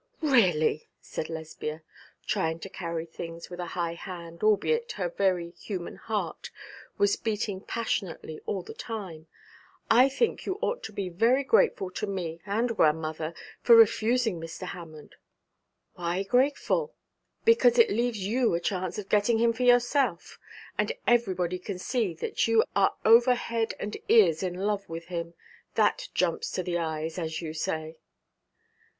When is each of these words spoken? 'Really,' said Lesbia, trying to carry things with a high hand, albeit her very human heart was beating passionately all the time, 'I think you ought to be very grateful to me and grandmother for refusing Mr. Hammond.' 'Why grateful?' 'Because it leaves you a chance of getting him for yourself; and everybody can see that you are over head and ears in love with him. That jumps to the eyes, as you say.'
'Really,' 0.19 0.89
said 0.99 1.29
Lesbia, 1.29 1.83
trying 2.25 2.57
to 2.61 2.69
carry 2.69 3.05
things 3.05 3.51
with 3.51 3.59
a 3.59 3.67
high 3.77 3.93
hand, 3.93 4.41
albeit 4.41 4.93
her 4.93 5.09
very 5.09 5.51
human 5.51 5.95
heart 5.97 6.49
was 6.97 7.15
beating 7.15 7.61
passionately 7.61 8.41
all 8.47 8.63
the 8.63 8.73
time, 8.73 9.27
'I 9.91 10.09
think 10.09 10.47
you 10.47 10.57
ought 10.59 10.81
to 10.85 10.91
be 10.91 11.07
very 11.07 11.43
grateful 11.43 11.91
to 11.91 12.07
me 12.07 12.41
and 12.47 12.75
grandmother 12.75 13.35
for 13.61 13.75
refusing 13.75 14.39
Mr. 14.41 14.65
Hammond.' 14.69 15.17
'Why 15.93 16.23
grateful?' 16.23 16.95
'Because 17.45 17.77
it 17.77 17.91
leaves 17.91 18.25
you 18.25 18.55
a 18.55 18.59
chance 18.59 18.97
of 18.97 19.07
getting 19.07 19.37
him 19.37 19.53
for 19.53 19.61
yourself; 19.61 20.39
and 20.79 20.93
everybody 21.05 21.59
can 21.59 21.77
see 21.77 22.15
that 22.15 22.47
you 22.47 22.63
are 22.75 22.95
over 23.05 23.35
head 23.35 23.75
and 23.79 23.95
ears 24.09 24.41
in 24.41 24.55
love 24.55 24.89
with 24.89 25.05
him. 25.09 25.35
That 25.75 26.07
jumps 26.15 26.49
to 26.53 26.63
the 26.63 26.79
eyes, 26.79 27.19
as 27.19 27.39
you 27.39 27.53
say.' 27.53 27.99